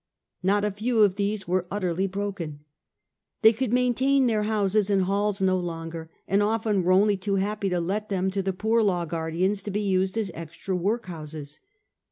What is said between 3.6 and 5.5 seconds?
maintain their houses and halls